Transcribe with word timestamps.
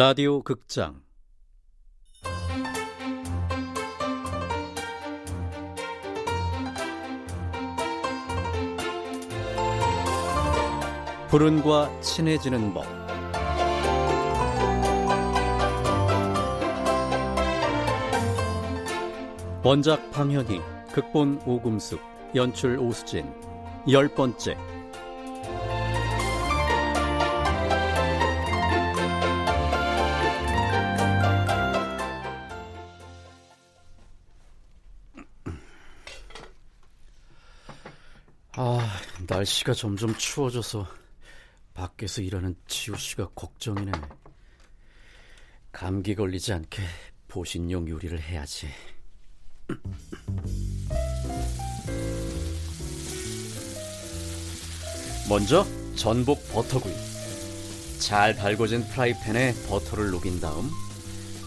라디오 0.00 0.42
극장. 0.42 1.02
푸른과 11.28 12.00
친해지는 12.00 12.72
법. 12.72 12.86
원작 19.62 20.10
방현희 20.12 20.62
극본 20.94 21.42
오금숙 21.44 22.00
연출 22.34 22.78
오수진. 22.78 23.30
열 23.90 24.08
번째 24.08 24.56
날씨가 39.40 39.72
점점 39.72 40.14
추워져서 40.16 40.86
밖에서 41.72 42.20
일하는 42.20 42.54
지우 42.66 42.94
씨가 42.96 43.30
걱정이네. 43.34 43.92
감기 45.72 46.14
걸리지 46.14 46.52
않게 46.52 46.82
보신용 47.28 47.88
요리를 47.88 48.20
해야지. 48.20 48.68
먼저 55.28 55.64
전복 55.96 56.46
버터구이. 56.52 56.92
잘 57.98 58.34
달궈진 58.34 58.86
프라이팬에 58.88 59.54
버터를 59.68 60.10
녹인 60.10 60.40
다음 60.40 60.68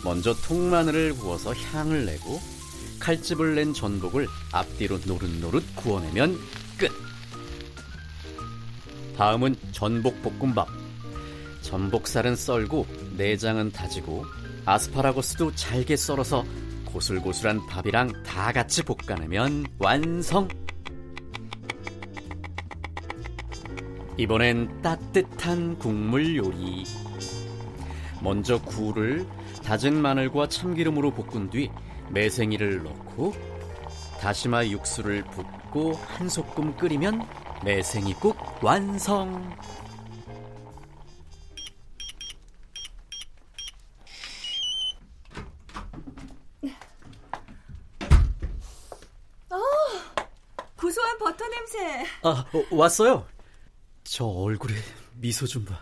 먼저 0.03 0.33
통마늘을 0.33 1.16
구워서 1.16 1.53
향을 1.53 2.05
내고 2.05 2.39
칼집을 3.00 3.55
낸 3.55 3.73
전복을 3.73 4.28
앞뒤로 4.52 4.97
노릇노릇 5.05 5.75
구워내면 5.75 6.39
끝. 6.78 7.12
다음은 9.17 9.56
전복 9.72 10.22
볶음밥. 10.22 10.67
전복살은 11.61 12.36
썰고 12.36 12.86
내장은 13.17 13.72
다지고 13.72 14.25
아스파라거스도 14.66 15.56
잘게 15.56 15.95
썰어서 15.95 16.44
고슬고슬한 16.86 17.66
밥이랑 17.67 18.23
다 18.23 18.52
같이 18.52 18.84
볶아내면 18.84 19.66
완성. 19.80 20.47
이번엔 24.17 24.81
따뜻한 24.81 25.80
국물 25.80 26.36
요리. 26.36 26.84
먼저 28.22 28.61
굴을 28.61 29.25
다진 29.64 30.02
마늘과 30.02 30.47
참기름으로 30.50 31.11
볶은 31.11 31.50
뒤 31.50 31.69
매생이를 32.11 32.84
넣고 32.84 33.34
다시마 34.22 34.67
육수를 34.67 35.23
붓고 35.23 35.94
한 35.94 36.30
소끔 36.30 36.75
끓이면 36.78 37.25
매생이국 37.64 38.36
완성. 38.64 39.56
어, 49.50 49.58
고소한 50.78 51.17
버터 51.17 51.47
냄새. 51.47 52.06
아, 52.23 52.30
어, 52.53 52.75
왔어요. 52.75 53.28
저 54.03 54.25
얼굴에 54.25 54.75
미소 55.16 55.47
좀 55.47 55.63
봐. 55.66 55.81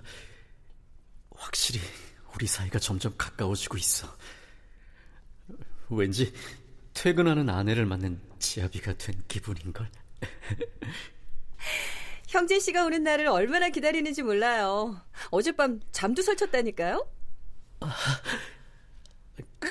확실히 1.35 1.79
우리 2.35 2.45
사이가 2.45 2.79
점점 2.79 3.15
가까워지고 3.17 3.77
있어. 3.77 4.07
왠지 5.89 6.33
퇴근하는 6.93 7.49
아내를 7.49 7.85
맞는 7.85 8.21
지아비가 8.39 8.93
된 8.97 9.21
기분인걸. 9.27 9.89
형진 12.27 12.59
씨가 12.59 12.85
오는 12.85 13.03
날을 13.03 13.27
얼마나 13.27 13.69
기다리는지 13.69 14.23
몰라요. 14.23 15.01
어젯밤 15.29 15.79
잠도 15.91 16.21
설쳤다니까요? 16.21 17.05
아, 17.81 17.95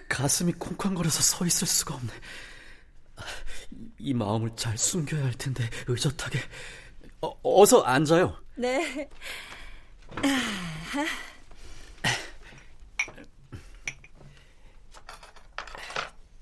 가슴이 0.09 0.53
콩쾅거려서 0.53 1.23
서 1.23 1.47
있을 1.47 1.67
수가 1.67 1.95
없네. 1.95 2.13
이 3.99 4.15
마음을 4.15 4.51
잘 4.57 4.77
숨겨야 4.77 5.25
할 5.25 5.33
텐데 5.35 5.69
의젓하게. 5.87 6.41
어, 7.23 7.35
어서 7.43 7.83
앉아요. 7.83 8.37
네. 8.57 9.09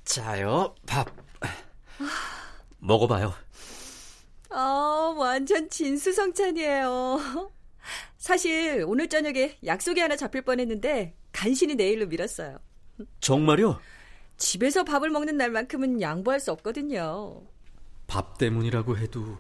자요, 0.04 0.74
밥. 0.86 1.08
먹어봐요. 2.78 3.34
아, 4.50 5.14
완전 5.16 5.68
진수성찬이에요. 5.68 7.50
사실 8.16 8.84
오늘 8.86 9.08
저녁에 9.08 9.58
약속이 9.64 10.00
하나 10.00 10.16
잡힐 10.16 10.42
뻔했는데 10.42 11.14
간신히 11.32 11.74
내일로 11.74 12.06
미뤘어요. 12.06 12.58
정말요? 13.20 13.80
집에서 14.36 14.84
밥을 14.84 15.10
먹는 15.10 15.36
날만큼은 15.36 16.00
양보할 16.00 16.40
수 16.40 16.52
없거든요. 16.52 17.42
밥 18.06 18.38
때문이라고 18.38 18.96
해도 18.96 19.38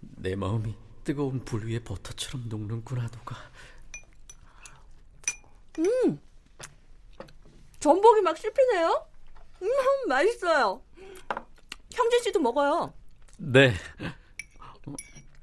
내 0.00 0.36
마음이 0.36 0.74
뜨거운 1.04 1.44
불 1.44 1.66
위에 1.66 1.78
버터처럼 1.82 2.48
녹는구나, 2.48 3.08
누가. 3.08 3.36
음! 5.78 6.20
전복이 7.80 8.20
막 8.22 8.36
씹히네요? 8.36 9.06
음, 9.62 9.68
맛있어요. 10.08 10.82
형진 11.92 12.22
씨도 12.22 12.40
먹어요. 12.40 12.92
네. 13.36 13.74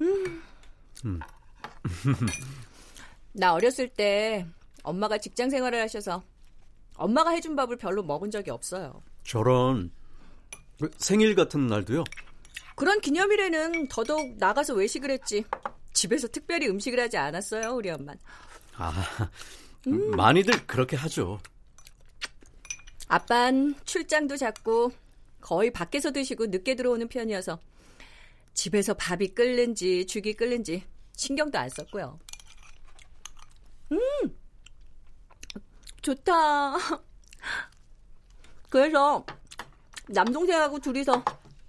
음. 0.01 1.19
나 3.33 3.53
어렸을 3.53 3.89
때 3.89 4.45
엄마가 4.83 5.17
직장 5.17 5.49
생활을 5.49 5.81
하셔서 5.81 6.23
엄마가 6.95 7.31
해준 7.31 7.55
밥을 7.55 7.77
별로 7.77 8.03
먹은 8.03 8.31
적이 8.31 8.51
없어요. 8.51 9.01
저런 9.23 9.91
생일 10.97 11.35
같은 11.35 11.67
날도요? 11.67 12.03
그런 12.75 12.99
기념일에는 13.01 13.87
더더욱 13.87 14.37
나가서 14.37 14.73
외식을 14.73 15.11
했지. 15.11 15.43
집에서 15.93 16.27
특별히 16.27 16.67
음식을 16.67 16.99
하지 16.99 17.17
않았어요, 17.17 17.71
우리 17.75 17.89
엄만. 17.89 18.17
아, 18.75 19.29
음. 19.87 20.11
많이들 20.11 20.65
그렇게 20.65 20.95
하죠. 20.95 21.39
아빤 23.07 23.75
출장도 23.85 24.37
잦고 24.37 24.91
거의 25.39 25.71
밖에서 25.71 26.11
드시고 26.11 26.47
늦게 26.47 26.75
들어오는 26.75 27.07
편이어서 27.07 27.59
집에서 28.53 28.94
밥이 28.94 29.30
끓는지 29.30 30.06
죽이 30.06 30.34
끓는지 30.34 30.84
신경도 31.16 31.58
안 31.58 31.69
썼고요. 31.69 32.19
음, 33.91 33.97
좋다. 36.02 36.74
그래서 38.69 39.25
남동생하고 40.09 40.80
둘이서 40.80 41.24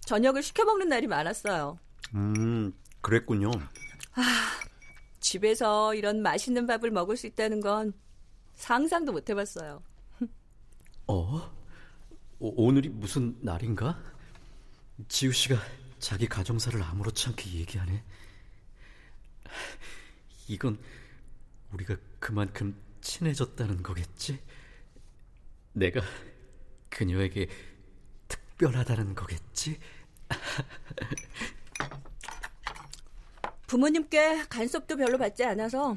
저녁을 0.07 0.43
시켜 0.43 0.65
먹는 0.65 0.89
날이 0.89 1.07
많았어요. 1.07 1.79
음, 2.15 2.73
그랬군요. 3.01 3.51
아, 4.15 4.23
집에서 5.21 5.95
이런 5.95 6.23
맛있는 6.23 6.67
밥을 6.67 6.91
먹을 6.91 7.17
수 7.17 7.27
있다는 7.27 7.61
건 7.61 7.93
상상도 8.55 9.13
못 9.13 9.29
해봤어요. 9.29 9.83
어? 11.07 11.55
오, 12.39 12.67
오늘이 12.67 12.89
무슨 12.89 13.37
날인가? 13.41 14.01
지우 15.09 15.33
씨가 15.33 15.57
자기 16.05 16.27
가정사를 16.27 16.83
아무렇지 16.83 17.29
않게 17.29 17.51
얘기하네. 17.61 18.05
이건 20.49 20.79
우리가 21.73 21.97
그만큼 22.19 22.79
친해졌다는 23.01 23.83
거겠지? 23.83 24.39
내가 25.73 26.03
그녀에게 26.91 27.49
특별하다는 28.29 29.15
거겠지? 29.15 29.81
부모님께 33.67 34.45
간섭도 34.51 34.99
별로 34.99 35.17
받지 35.17 35.43
않아서 35.43 35.97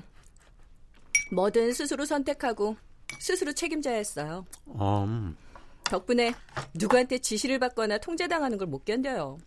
뭐든 1.33 1.74
스스로 1.74 2.06
선택하고 2.06 2.77
스스로 3.19 3.51
책임져야 3.51 3.98
했어요. 3.98 4.45
음. 4.69 5.36
덕분에 5.83 6.33
누구한테 6.74 7.18
지시를 7.18 7.59
받거나 7.59 7.98
통제당하는 7.98 8.57
걸 8.57 8.69
못 8.69 8.86
견뎌요. 8.86 9.38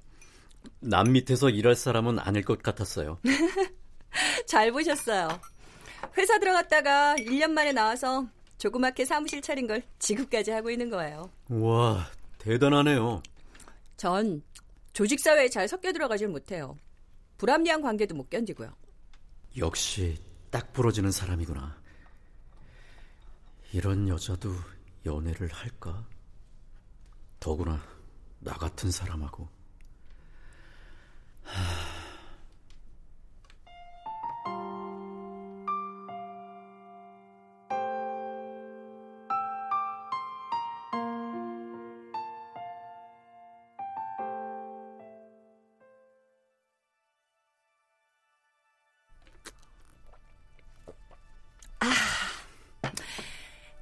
남 0.81 1.12
밑에서 1.12 1.51
일할 1.51 1.75
사람은 1.75 2.19
아닐 2.19 2.43
것 2.43 2.62
같았어요. 2.62 3.19
잘 4.47 4.73
보셨어요. 4.73 5.29
회사 6.17 6.39
들어갔다가 6.39 7.15
1년 7.19 7.51
만에 7.51 7.73
나와서 7.73 8.27
조그맣게 8.59 9.05
사무실 9.05 9.41
차린 9.41 9.67
걸 9.67 9.83
지금까지 9.99 10.51
하고 10.51 10.71
있는 10.71 10.91
거예요. 10.91 11.31
와, 11.49 12.07
대단하네요. 12.39 13.23
전 13.97 14.43
조직사회에 14.93 15.49
잘 15.49 15.69
섞여 15.69 15.93
들어가질 15.93 16.29
못해요. 16.29 16.77
불합리한 17.39 17.81
관계도 17.83 18.15
못 18.15 18.29
견디고요. 18.29 18.71
역시 19.59 20.19
딱 20.51 20.73
부러지는 20.73 21.11
사람이구나. 21.11 21.79
이런 23.73 24.09
여자도 24.09 24.53
연애를 25.07 25.49
할까? 25.49 26.07
더구나 27.39 27.81
나 28.41 28.53
같은 28.55 28.91
사람하고. 28.91 29.49
하... 31.55 31.81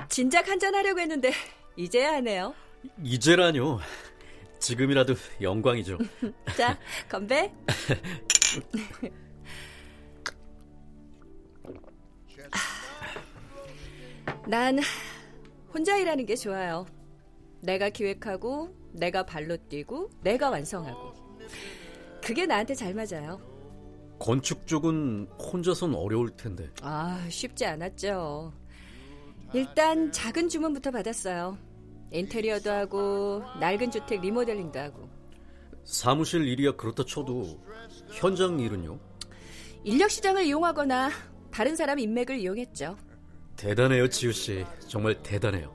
진작 0.09 0.49
한잔 0.49 0.75
하려고 0.75 0.99
했는데 0.99 1.33
이제야 1.77 2.15
하네요. 2.15 2.55
이제라뇨. 3.05 3.79
지금이라도 4.59 5.15
영광이죠. 5.41 5.99
자, 6.57 6.79
건배. 7.09 7.53
난 14.47 14.79
혼자 15.73 15.97
일하는 15.97 16.25
게 16.27 16.35
좋아요. 16.35 16.87
내가 17.61 17.91
기획하고, 17.91 18.75
내가 18.93 19.25
발로 19.25 19.57
뛰고, 19.69 20.11
내가 20.23 20.51
완성하고. 20.51 21.13
그게 22.23 22.47
나한테 22.47 22.75
잘 22.75 22.95
맞아요. 22.95 23.41
건축 24.19 24.67
쪽은 24.67 25.29
혼자선 25.39 25.95
어려울 25.95 26.31
텐데. 26.31 26.69
아, 26.83 27.25
쉽지 27.29 27.67
않았죠. 27.67 28.53
일단 29.55 30.11
작은 30.13 30.49
주문부터 30.49 30.91
받았어요. 30.91 31.57
인테리어도 32.11 32.71
하고 32.71 33.43
낡은 33.61 33.91
주택 33.91 34.21
리모델링도 34.21 34.79
하고. 34.79 35.09
사무실 35.85 36.47
일이야 36.47 36.73
그렇다 36.73 37.05
쳐도 37.05 37.61
현장 38.11 38.61
일은요? 38.61 38.99
인력 39.85 40.11
시장을 40.11 40.45
이용하거나 40.45 41.11
다른 41.51 41.77
사람 41.77 41.99
인맥을 41.99 42.39
이용했죠. 42.39 42.97
대단해요, 43.57 44.09
지우 44.09 44.33
씨. 44.33 44.65
정말 44.87 45.23
대단해요. 45.23 45.75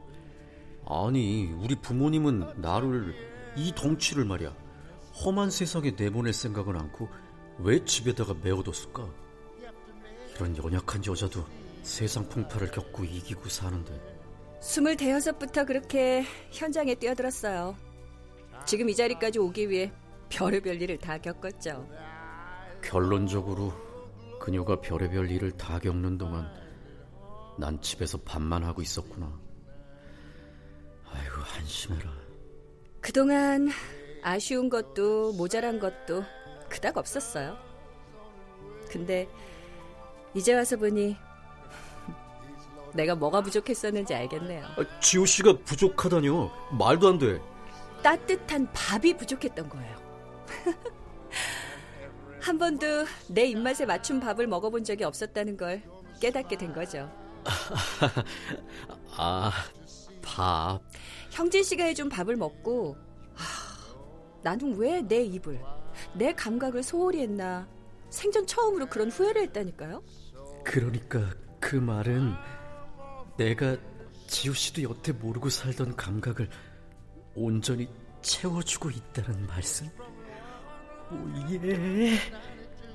아니, 0.86 1.52
우리 1.60 1.76
부모님은 1.76 2.62
나를 2.62 3.14
이 3.56 3.74
덩치를 3.76 4.26
말이야. 4.26 4.56
험한 5.26 5.50
세상에 5.52 5.92
내보낼 5.92 6.34
생각은 6.34 6.76
않고 6.76 7.08
왜 7.60 7.84
집에다가 7.86 8.34
메워뒀을까? 8.42 9.08
이런 10.36 10.58
연약한 10.58 11.06
여자도 11.06 11.46
세상 11.84 12.28
풍파를 12.28 12.72
겪고 12.72 13.04
이기고 13.04 13.50
사는데. 13.50 14.13
스물 14.64 14.96
대여섯부터 14.96 15.66
그렇게 15.66 16.24
현장에 16.50 16.96
뛰어들었어요. 16.96 17.76
지금 18.66 18.88
이 18.88 18.96
자리까지 18.96 19.38
오기 19.38 19.70
위해 19.70 19.92
별의별 20.30 20.82
일을 20.82 20.98
다 21.00 21.18
겪었죠. 21.18 21.86
결론적으로 22.82 23.74
그녀가 24.40 24.80
별의별 24.80 25.30
일을 25.30 25.52
다 25.52 25.80
겪는 25.80 26.18
동안 26.18 26.50
난 27.60 27.80
집에서 27.82 28.18
밥만 28.20 28.64
하고 28.64 28.82
있었구나. 28.82 29.38
아이고 31.12 31.36
한심해라. 31.42 32.10
그동안 33.02 33.68
아쉬운 34.24 34.70
것도 34.70 35.34
모자란 35.34 35.78
것도 35.78 36.24
그닥 36.70 36.98
없었어요. 36.98 37.58
근데 38.90 39.28
이제 40.34 40.54
와서 40.54 40.78
보니 40.78 41.18
내가 42.94 43.16
뭐가 43.16 43.42
부족했었는지 43.42 44.14
알겠네요. 44.14 44.64
아, 44.66 45.00
지호 45.00 45.26
씨가 45.26 45.58
부족하다뇨. 45.66 46.52
말도 46.78 47.08
안 47.10 47.18
돼. 47.18 47.42
따뜻한 48.04 48.72
밥이 48.74 49.18
부족했던 49.18 49.70
거예요. 49.70 49.98
한 52.42 52.58
번도 52.58 52.86
내 53.30 53.46
입맛에 53.46 53.86
맞춘 53.86 54.20
밥을 54.20 54.48
먹어본 54.48 54.84
적이 54.84 55.06
없었다는 55.06 55.56
걸 55.58 55.82
깨닫게 56.20 56.58
된 56.58 56.74
거죠. 56.74 57.10
아, 59.18 59.52
밥. 60.22 60.82
형진 61.32 61.64
씨가 61.64 61.86
해준 61.86 62.10
밥을 62.10 62.36
먹고 62.36 62.96
하, 63.34 63.46
나는 64.44 64.76
왜 64.78 65.02
내 65.02 65.22
입을, 65.24 65.60
내 66.14 66.34
감각을 66.34 66.84
소홀히 66.84 67.22
했나 67.22 67.68
생전 68.10 68.46
처음으로 68.46 68.86
그런 68.88 69.10
후회를 69.10 69.42
했다니까요. 69.44 70.04
그러니까 70.64 71.30
그 71.60 71.76
말은 71.78 72.34
내가 73.38 73.78
지우 74.28 74.54
씨도 74.54 74.84
여태 74.84 75.12
모르고 75.12 75.50
살던 75.50 75.96
감각을 75.96 76.50
온전히 77.36 77.88
채워주고 78.22 78.90
있다는 78.90 79.48
말씀? 79.48 79.88
오 81.12 81.52
예. 81.52 82.18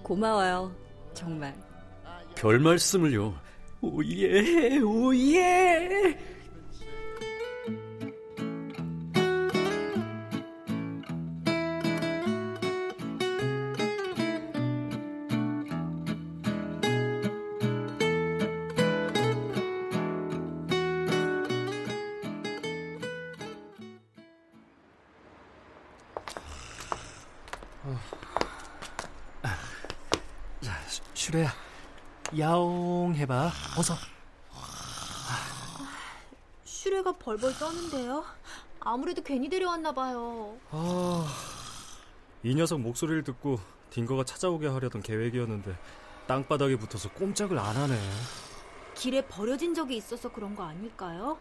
고마워요. 0.03 0.75
정말. 1.15 1.55
별 2.35 2.59
말씀을요. 2.59 3.35
오 3.81 4.05
예, 4.05 4.79
오 4.79 5.15
예. 5.15 6.19
슈레야, 31.29 31.53
야옹 32.39 33.15
해봐. 33.17 33.51
어서. 33.77 33.95
슈레가 36.65 37.13
벌벌 37.13 37.53
떠는데요. 37.59 38.25
아무래도 38.81 39.23
괜히 39.23 39.51
데려왔나 39.51 39.93
봐요. 39.93 40.57
아, 40.71 41.27
이 42.43 42.55
녀석 42.55 42.81
목소리를 42.81 43.25
듣고 43.25 43.61
딩거가 43.91 44.25
찾아오게 44.25 44.69
하려던 44.69 45.03
계획이었는데 45.03 45.77
땅바닥에 46.27 46.77
붙어서 46.77 47.11
꼼짝을 47.11 47.59
안 47.59 47.77
하네. 47.77 48.01
길에 48.95 49.21
버려진 49.27 49.75
적이 49.75 49.99
있어서 49.99 50.33
그런 50.33 50.55
거 50.57 50.65
아닐까요? 50.65 51.39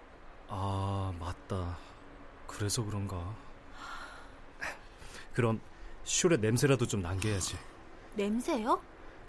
아, 0.50 1.14
맞다. 1.18 1.78
그래서 2.46 2.84
그런가. 2.84 3.34
그럼 5.34 5.62
슈레 6.04 6.36
냄새라도 6.36 6.86
좀 6.86 7.02
남겨야지. 7.02 7.58
냄새요? 8.16 8.82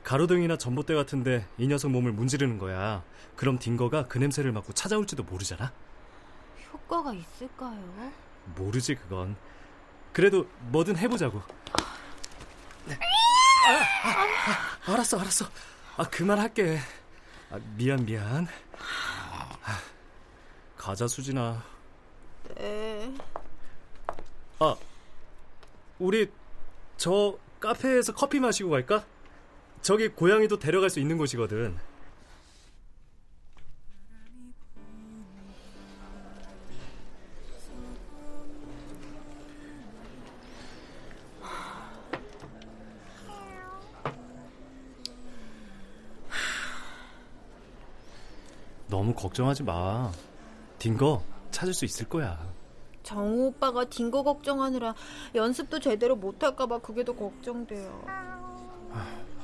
가로등이나 0.09 0.57
전봇대 0.57 0.95
같은데 0.95 1.47
이 1.59 1.67
녀석 1.67 1.91
몸을 1.91 2.13
문지르는 2.13 2.57
거야. 2.57 3.05
그럼 3.37 3.59
딩거가 3.59 4.07
그 4.07 4.17
냄새를 4.17 4.53
맡고 4.53 4.73
찾아올지도 4.73 5.25
모르잖아. 5.25 5.71
효과가 6.73 7.13
있을까요? 7.13 8.11
모르지 8.57 8.95
그건. 8.95 9.37
그래도 10.15 10.49
뭐든 10.71 10.97
해보자고. 10.97 11.43
아, 12.89 13.71
아, 13.71 14.11
아, 14.87 14.93
알았어 14.95 15.21
알았어. 15.21 15.45
아 15.99 16.05
그만할게. 16.05 16.79
아, 17.51 17.59
미안 17.77 18.07
미안. 18.07 18.49
아, 18.79 19.79
가자 20.75 21.07
수진아. 21.07 21.63
네. 22.57 23.15
아 24.59 24.75
우리 25.99 26.33
저 26.97 27.37
카페에서 27.61 28.15
커피 28.15 28.41
마시고 28.41 28.71
갈까? 28.71 29.05
저기 29.83 30.09
고양이도 30.09 30.59
데려갈 30.59 30.91
수 30.91 31.01
있는 31.01 31.17
곳이거든. 31.17 31.77
너무 48.89 49.15
걱정하지 49.15 49.63
마. 49.63 50.11
딩거 50.79 51.23
찾을 51.51 51.73
수 51.75 51.85
있을 51.85 52.09
거야. 52.09 52.39
정우 53.03 53.47
오빠가 53.47 53.85
딩거 53.85 54.23
걱정하느라 54.23 54.95
연습도 55.35 55.81
제대로 55.81 56.15
못할까봐 56.17 56.81
그게 56.81 57.05
더 57.05 57.15
걱정돼요. 57.15 58.28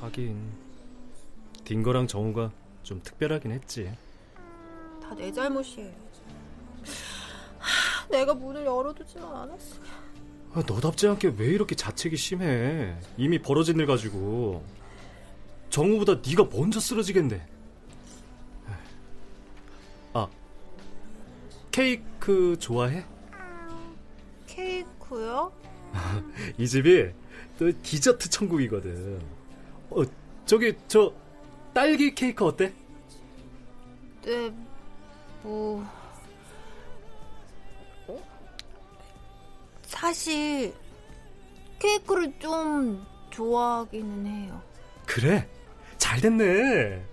하긴 0.05 0.37
딩거랑 1.63 2.07
정우가 2.07 2.51
좀 2.83 3.01
특별하긴 3.03 3.51
했지. 3.51 3.91
다 5.01 5.15
내 5.15 5.31
잘못이에요. 5.31 5.91
하, 7.59 8.07
내가 8.09 8.33
문을 8.33 8.65
열어두지만 8.65 9.35
않았으면. 9.35 9.87
아, 10.53 10.63
너답지 10.65 11.07
않게 11.07 11.33
왜 11.37 11.47
이렇게 11.47 11.75
자책이 11.75 12.15
심해? 12.17 12.95
이미 13.17 13.39
벌어진 13.39 13.79
일 13.79 13.85
가지고. 13.87 14.63
정우보다 15.69 16.21
네가 16.25 16.45
먼저 16.51 16.79
쓰러지겠네. 16.79 17.45
아, 20.13 20.27
케이크 21.71 22.55
좋아해? 22.59 23.03
케이크요? 24.47 25.51
이 26.57 26.67
집이 26.67 27.11
또 27.59 27.71
디저트 27.81 28.29
천국이거든. 28.29 29.21
어, 29.95 30.03
저기 30.45 30.73
저 30.87 31.11
딸기 31.73 32.13
케이크 32.13 32.45
어때? 32.45 32.73
네, 34.23 34.53
뭐 35.41 35.85
사실 39.83 40.73
케이크를 41.79 42.33
좀 42.39 43.05
좋아하기는 43.29 44.25
해요. 44.25 44.61
그래, 45.05 45.47
잘 45.97 46.19
됐네. 46.19 47.03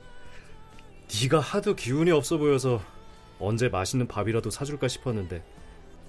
네가 1.23 1.41
하도 1.41 1.75
기운이 1.75 2.11
없어 2.11 2.39
보여서 2.39 2.81
언제 3.39 3.69
맛있는 3.69 4.09
밥이라도 4.09 4.51
사줄까 4.51 4.89
싶었는데 4.89 5.45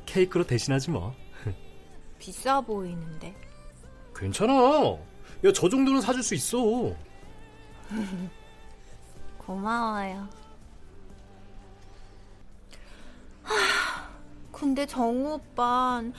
케이크로 0.05 0.45
대신하지 0.45 0.91
뭐. 0.91 1.13
비싸 2.19 2.61
보이는데. 2.61 3.35
괜찮아. 4.15 4.53
야, 5.45 5.51
저 5.53 5.67
정도는 5.69 6.01
사줄 6.01 6.23
수 6.23 6.35
있어. 6.35 6.57
고마워요. 9.37 10.27
하, 13.43 14.09
근데 14.51 14.85
정우 14.85 15.33
오빤 15.33 16.13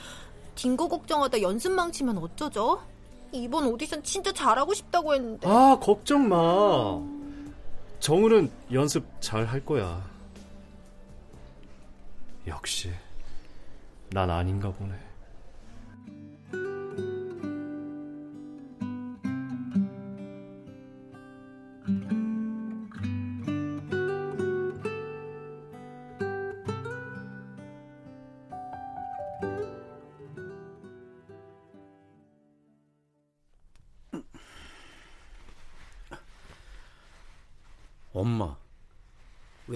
딩고 0.55 0.87
걱정하다 0.87 1.41
연습 1.41 1.71
망치면 1.71 2.17
어쩌죠? 2.19 2.81
이번 3.31 3.65
오디션 3.67 4.03
진짜 4.03 4.31
잘하고 4.31 4.73
싶다고 4.73 5.13
했는데. 5.15 5.47
아, 5.47 5.77
걱정 5.81 6.29
마. 6.29 7.01
정우는 7.99 8.51
연습 8.71 9.05
잘 9.19 9.45
할 9.45 9.65
거야. 9.65 10.01
역시 12.47 12.91
난 14.11 14.29
아닌가 14.29 14.71
보네. 14.71 14.93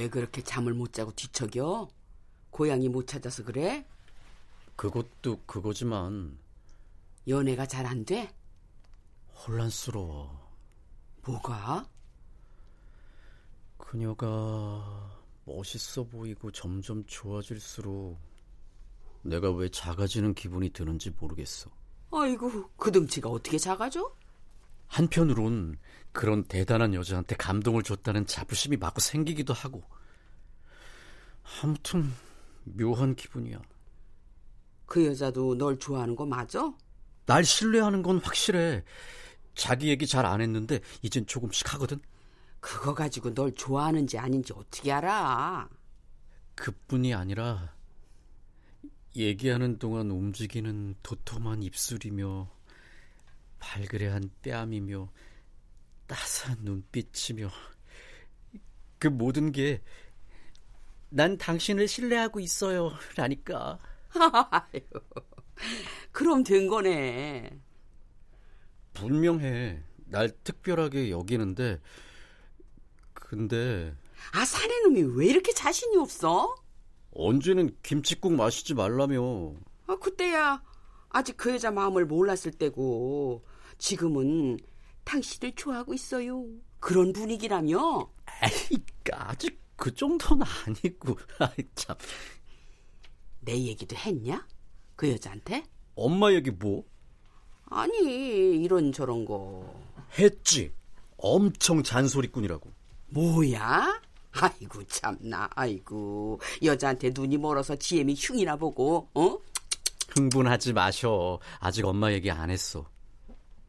왜 0.09 0.11
그렇게 0.11 0.41
잠을 0.41 0.73
못 0.73 0.91
자고 0.91 1.11
뒤척여? 1.13 1.87
고양이 2.49 2.89
못 2.89 3.05
찾아서 3.05 3.43
그래? 3.43 3.85
그것도 4.75 5.41
그거지만 5.45 6.39
연애가 7.27 7.67
잘 7.67 7.85
안 7.85 8.03
돼? 8.05 8.33
혼란스러워. 9.35 10.49
뭐가? 11.25 11.87
그녀가 13.77 15.15
멋있어 15.45 16.03
보이고 16.05 16.51
점점 16.51 17.05
좋아질수록 17.05 18.17
내가 19.21 19.51
왜 19.51 19.69
작아지는 19.69 20.33
기분이 20.33 20.71
드는지 20.71 21.11
모르겠어. 21.11 21.69
아이고, 22.11 22.69
그 22.77 22.91
덩치가 22.91 23.29
어떻게 23.29 23.59
작아져? 23.59 24.11
한편으론 24.87 25.77
그런 26.11 26.43
대단한 26.45 26.95
여자한테 26.95 27.35
감동을 27.35 27.83
줬다는 27.83 28.25
자부심이 28.25 28.77
마구 28.77 29.01
생기기도 29.01 29.53
하고. 29.53 29.83
아무튼 31.62 32.12
묘한 32.63 33.15
기분이야. 33.15 33.60
그 34.86 35.06
여자도 35.06 35.56
널 35.58 35.77
좋아하는 35.77 36.15
거 36.15 36.25
맞아? 36.25 36.74
날 37.25 37.44
신뢰하는 37.44 38.01
건 38.01 38.20
확실해. 38.20 38.84
자기 39.56 39.89
얘기 39.89 40.08
잘 40.08 40.25
안 40.25 40.41
했는데 40.41 40.79
이젠 41.01 41.25
조금씩 41.25 41.74
하거든. 41.74 42.00
그거 42.60 42.94
가지고 42.94 43.34
널 43.34 43.53
좋아하는지 43.53 44.18
아닌지 44.18 44.53
어떻게 44.53 44.91
알아? 44.91 45.70
그뿐이 46.56 47.13
아니라 47.13 47.74
얘기하는 49.15 49.79
동안 49.79 50.12
움직이는 50.12 50.96
도톰한 51.03 51.63
입술이며 51.63 52.50
발그레한 53.60 54.29
뺨이며 54.41 55.10
따스한 56.08 56.58
눈빛이며 56.62 57.50
그 58.98 59.08
모든 59.08 59.51
게 59.51 59.82
난 61.09 61.37
당신을 61.37 61.87
신뢰하고 61.87 62.39
있어요 62.39 62.91
라니까 63.15 63.79
아유, 64.51 64.81
그럼 66.11 66.43
된 66.43 66.67
거네. 66.67 67.59
분명해 68.93 69.83
날 70.05 70.29
특별하게 70.43 71.11
여기는데 71.11 71.79
근데 73.13 73.93
아, 74.33 74.43
사내놈이 74.45 75.15
왜 75.15 75.27
이렇게 75.27 75.53
자신이 75.53 75.97
없어? 75.97 76.55
언제는 77.11 77.75
김치국 77.83 78.33
마시지 78.33 78.73
말라며 78.73 79.53
아, 79.87 79.95
그때야 79.97 80.61
아직 81.09 81.37
그 81.37 81.51
여자 81.51 81.71
마음을 81.71 82.05
몰랐을 82.05 82.51
때고 82.57 83.45
지금은 83.77 84.57
당신을 85.03 85.53
좋아하고 85.55 85.93
있어요. 85.93 86.45
그런 86.79 87.13
분위기라며? 87.13 88.11
에이 88.43 88.77
아직 89.11 89.59
그 89.79 89.93
정도는 89.93 90.45
아니고 90.65 91.17
아이 91.39 91.55
참 91.75 91.95
내 93.41 93.57
얘기도 93.57 93.95
했냐? 93.95 94.45
그 94.95 95.09
여자한테? 95.12 95.63
엄마 95.95 96.31
얘기 96.33 96.51
뭐? 96.51 96.83
아니, 97.65 98.62
이런 98.62 98.91
저런 98.91 99.25
거. 99.25 99.81
했지. 100.17 100.71
엄청 101.17 101.81
잔소리꾼이라고. 101.83 102.71
뭐야? 103.07 104.01
아이고, 104.31 104.83
참나, 104.88 105.50
아이고. 105.55 106.39
여자한테 106.63 107.12
눈이 107.13 107.38
멀어서 107.38 107.75
지엠이 107.75 108.15
흉이나 108.17 108.55
보고, 108.55 109.09
어? 109.13 109.38
흥분하지 110.09 110.74
마셔. 110.74 111.39
아직 111.59 111.86
엄마 111.86 112.12
얘기 112.12 112.29
안 112.29 112.50
했어. 112.50 112.86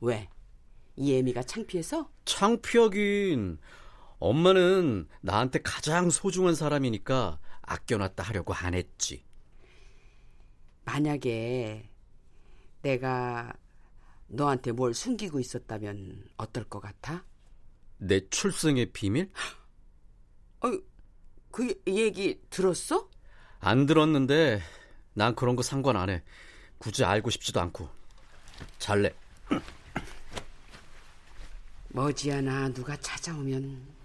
왜? 0.00 0.28
이애미가 0.96 1.42
창피해서? 1.44 2.08
창피하긴. 2.24 3.58
엄마는 4.20 5.08
나한테 5.22 5.60
가장 5.62 6.10
소중한 6.10 6.54
사람이니까 6.54 7.40
아껴놨다 7.62 8.22
하려고 8.22 8.52
안 8.52 8.74
했지. 8.74 9.24
만약에 10.84 11.88
내가 12.82 13.52
너한테 14.28 14.72
뭘 14.72 14.94
숨기고 14.94 15.40
있었다면 15.40 16.28
어떨 16.36 16.64
것 16.64 16.80
같아? 16.80 17.24
내 17.96 18.28
출생의 18.28 18.92
비밀? 18.92 19.30
어, 20.62 20.68
그 21.50 21.74
얘기 21.86 22.40
들었어? 22.50 23.08
안 23.58 23.86
들었는데 23.86 24.60
난 25.14 25.34
그런 25.34 25.56
거 25.56 25.62
상관 25.62 25.96
안 25.96 26.10
해. 26.10 26.22
굳이 26.78 27.04
알고 27.04 27.30
싶지도 27.30 27.60
않고. 27.60 27.88
잘래. 28.78 29.14
머지않아 31.88 32.68
누가 32.70 32.96
찾아오면 32.96 33.99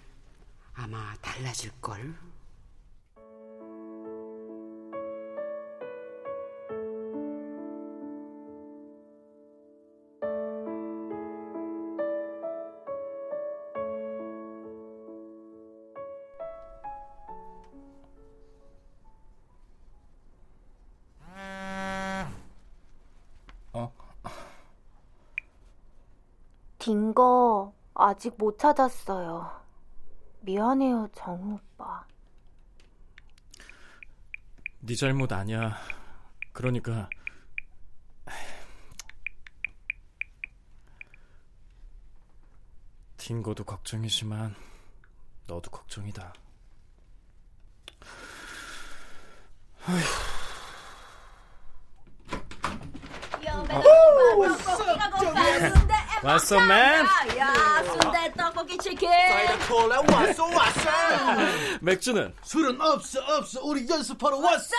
아마 0.75 1.15
달라질걸. 1.21 2.15
딩거 26.77 27.73
아직 27.95 28.35
못 28.37 28.59
찾았어요. 28.59 29.64
미안해요, 30.45 31.09
정우 31.15 31.55
오빠. 31.55 32.05
네 34.79 34.95
잘못 34.95 35.33
아니야. 35.33 35.75
그러니까 36.53 37.09
딩고도 43.17 43.63
걱정이지만 43.63 44.55
너도 45.47 45.71
걱정이다. 45.71 46.33
왔어, 56.25 56.59
맨. 56.59 57.05
야, 57.37 57.83
순대 57.83 58.33
떡볶이 58.35 58.75
치킨. 58.79 59.07
사이다 59.07 59.67
콜라 59.67 60.01
왔어 60.11 60.45
왔어. 60.47 60.89
맥주는 61.81 62.33
술은 62.41 62.81
없어 62.81 63.19
없어. 63.37 63.61
우리 63.63 63.87
연습하러 63.87 64.37
왔어. 64.39 64.75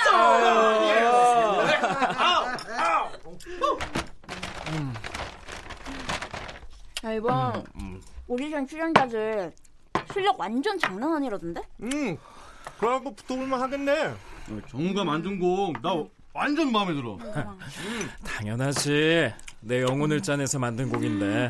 야, 7.04 7.12
이번 7.12 7.64
오디션 8.26 8.66
출연자들 8.66 9.52
실력 10.12 10.40
완전 10.40 10.78
장난 10.78 11.12
아니라던데? 11.14 11.60
응. 11.82 12.16
그래갖고 12.78 13.14
붙어볼만 13.14 13.60
하겠네. 13.60 14.14
정우가 14.70 15.04
만든 15.04 15.38
곡나 15.38 16.04
완전 16.32 16.72
마음에 16.72 16.94
들어. 16.94 17.16
당연하지. 18.24 19.32
내 19.60 19.82
영혼을 19.82 20.22
짜내서 20.22 20.58
만든 20.58 20.88
곡인데. 20.88 21.48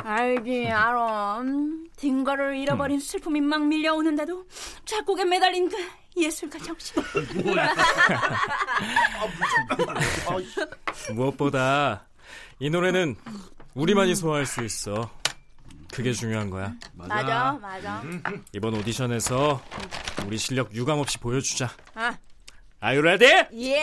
알아. 0.70 1.40
음, 1.40 1.86
딩거를 1.96 2.56
잃어버린 2.56 2.98
슬픔이 3.00 3.40
막 3.40 3.66
밀려오는데도 3.66 4.46
작곡에 4.84 5.24
매달린 5.24 5.68
그 5.68 5.76
예술가 6.16 6.58
정신. 6.58 7.02
무엇보다 11.14 12.06
이 12.58 12.70
노래는 12.70 13.16
우리만이 13.74 14.14
소화할 14.14 14.46
수 14.46 14.62
있어. 14.64 15.10
그게 15.92 16.12
중요한 16.12 16.50
거야. 16.50 16.74
맞아, 16.94 17.52
맞아. 17.60 18.02
이번 18.52 18.74
오디션에서 18.74 19.62
우리 20.26 20.38
실력 20.38 20.74
유감 20.74 20.98
없이 20.98 21.18
보여주자. 21.18 21.70
아. 21.94 22.16
Are 22.82 22.98
you 22.98 23.00
ready? 23.00 23.46
예! 23.70 23.76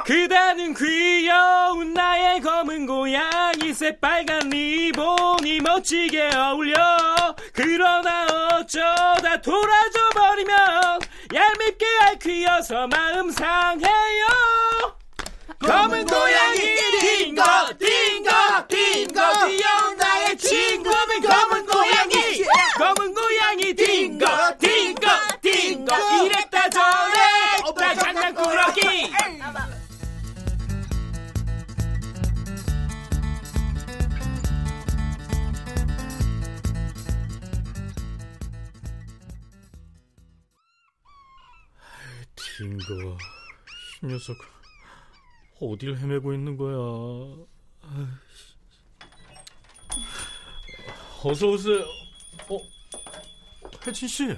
그다는 0.00 0.74
귀여운 0.74 1.92
나의 1.92 2.40
검은 2.40 2.86
고양이 2.86 3.74
새빨간 3.74 4.48
리본이 4.48 5.60
멋지게 5.60 6.30
어울려. 6.34 7.36
그러나 7.52 8.26
어쩌다 8.54 9.40
돌아져 9.40 10.08
버리면 10.14 11.00
얄밉게 11.34 11.86
앓히어서 12.00 12.86
마음 12.86 13.30
상해요. 13.30 14.26
검은 15.60 16.06
고양이 16.06 16.76
딩거 17.00 17.42
딩거 42.92 43.16
이 44.02 44.06
녀석 44.06 44.36
어딜 45.60 45.96
헤매고 45.96 46.32
있는 46.34 46.56
거야 46.56 46.76
아이씨. 47.82 48.56
어서 51.24 51.46
오세요 51.48 51.78
어 52.50 52.58
혜진 53.86 54.08
씨 54.08 54.36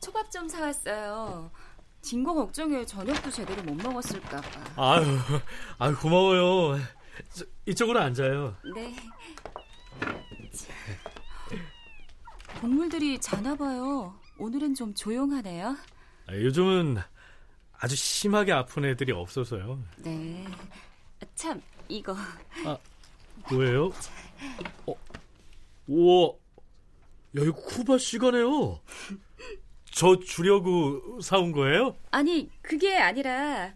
초밥 0.00 0.30
좀 0.30 0.48
사왔어요. 0.48 1.50
진거 2.00 2.32
걱정해 2.32 2.84
저녁도 2.86 3.30
제대로 3.30 3.62
못 3.62 3.74
먹었을까 3.74 4.40
봐. 4.40 4.94
아유 4.96 5.04
아유 5.78 5.94
고마워요 5.96 6.80
저, 7.34 7.44
이쪽으로 7.66 8.00
앉아요 8.00 8.56
네. 8.74 8.96
동물들이 12.60 13.18
자나 13.20 13.54
봐요. 13.56 14.18
오늘은 14.38 14.74
좀 14.74 14.94
조용하네요. 14.94 15.76
아, 16.26 16.34
요즘은 16.34 16.98
아주 17.80 17.96
심하게 17.96 18.52
아픈 18.52 18.84
애들이 18.84 19.12
없어서요 19.12 19.82
네. 19.98 20.44
참 21.34 21.60
이거 21.88 22.14
뭐예요? 23.50 23.90
어, 24.86 24.94
우와, 25.86 26.28
야 27.38 27.42
이거 27.42 27.52
쿠바 27.52 27.98
시가네요. 27.98 28.80
저 29.90 30.18
주려고 30.20 31.20
사온 31.20 31.52
거예요? 31.52 31.96
아니 32.12 32.48
그게 32.62 32.96
아니라 32.96 33.72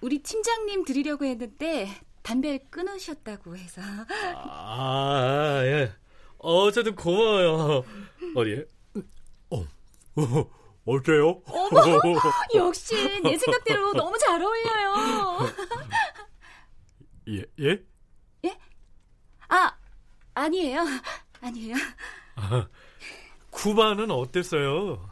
우리 0.00 0.22
팀장님 0.22 0.84
드리려고 0.84 1.24
했는데 1.24 1.88
담배 2.22 2.58
끊으셨다고 2.70 3.56
해서 3.56 3.80
아, 4.36 5.60
예. 5.64 5.92
어쨌든 6.38 6.94
고마워요. 6.94 7.84
어디에? 8.36 8.64
어, 9.50 9.56
어, 10.16 10.50
어때요? 10.88 11.42
역시 12.54 13.20
내 13.22 13.36
생각대로 13.36 13.92
너무 13.92 14.16
잘 14.18 14.42
어울려요. 14.42 15.52
예, 17.28 17.44
예? 17.60 18.58
아 19.48 19.76
아니에요 20.32 20.82
아니에요. 21.42 21.74
쿠바는 23.50 24.10
어땠어요? 24.10 25.10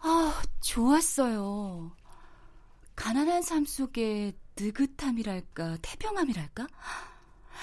아 0.00 0.42
좋았어요. 0.62 1.94
가난한 2.96 3.42
삶 3.42 3.66
속에 3.66 4.32
느긋함이랄까 4.58 5.76
태평함이랄까 5.82 6.66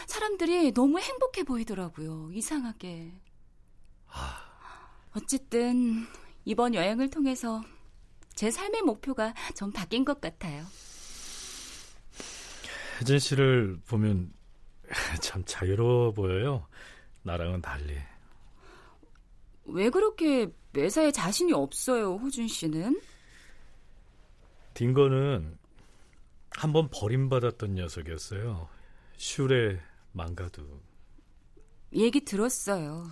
사람들이 0.06 0.72
너무 0.74 1.00
행복해 1.00 1.44
보이더라고요. 1.44 2.30
이상하게. 2.32 3.20
어쨌든 5.16 6.06
이번 6.46 6.74
여행을 6.74 7.10
통해서 7.10 7.62
제 8.36 8.50
삶의 8.52 8.82
목표가 8.84 9.34
좀 9.56 9.72
바뀐 9.72 10.06
것 10.06 10.22
같아요. 10.22 10.64
혜진 13.02 13.20
씨를 13.20 13.80
보면 13.88 14.34
참 15.22 15.44
자유로워 15.46 16.12
보여요. 16.14 16.68
나랑은 17.24 17.62
달리. 17.62 17.98
왜 19.66 19.90
그렇게 19.90 20.48
매사에 20.72 21.12
자신이 21.12 21.54
없어요, 21.54 22.16
호준 22.16 22.48
씨는? 22.48 23.00
딩거는 24.74 25.58
한 26.52 26.74
번 26.74 26.90
버림받았던 26.90 27.76
녀석이었어요. 27.76 28.68
슈레 29.18 29.80
망가도. 30.12 30.64
얘기 31.94 32.24
들었어요. 32.26 33.06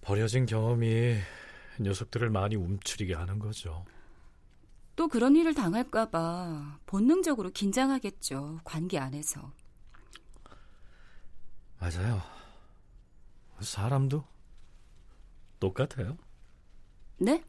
버려진 0.00 0.44
경험이 0.46 1.18
녀석들을 1.80 2.30
많이 2.30 2.56
움츠리게 2.56 3.14
하는 3.14 3.38
거죠. 3.38 3.84
또 4.94 5.08
그런 5.08 5.36
일을 5.36 5.54
당할까봐 5.54 6.80
본능적으로 6.86 7.50
긴장하겠죠, 7.50 8.60
관계 8.64 8.98
안에서. 8.98 9.52
맞아요. 11.78 12.22
사람도 13.60 14.24
똑같아요. 15.60 16.18
네? 17.18 17.42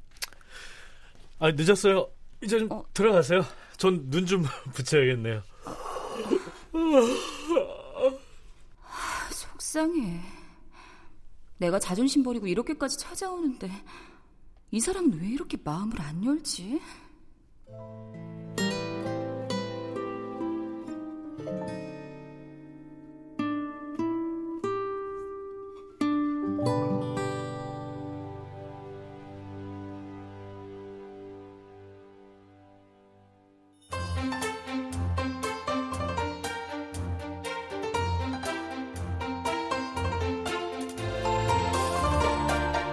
아, 1.40 1.52
늦었어요. 1.52 2.10
이제 2.42 2.60
좀 2.60 2.72
어. 2.72 2.84
들어가세요. 2.94 3.42
전 3.78 4.10
눈 4.10 4.26
좀 4.26 4.44
붙여야겠네요. 4.74 5.44
속상해. 9.32 10.22
내가 11.58 11.80
자존심 11.80 12.24
버리고 12.24 12.48
이렇게까지 12.48 12.98
찾아오는데 12.98 13.70
이 14.74 14.80
사람은 14.80 15.22
왜 15.22 15.28
이렇게 15.28 15.56
마음을 15.64 16.02
안 16.02 16.26
열지? 16.26 16.82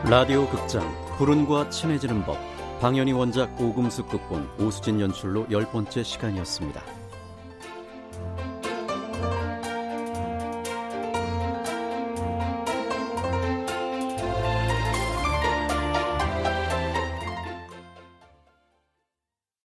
라디오 0.04 0.46
극장 0.50 1.09
불운과 1.20 1.68
친해지는 1.68 2.24
법 2.24 2.38
방연희 2.80 3.12
원작 3.12 3.60
오금숙 3.60 4.08
극본 4.08 4.48
오수진 4.58 5.02
연출로 5.02 5.46
열 5.50 5.70
번째 5.70 6.02
시간이었습니다. 6.02 6.99